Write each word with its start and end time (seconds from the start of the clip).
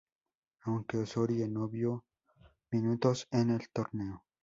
Aunque 0.61 0.97
Osorio 0.97 1.47
no 1.47 1.67
vio 1.67 2.05
minutos 2.71 3.27
en 3.29 3.51
el 3.51 3.69
torneo. 3.69 4.23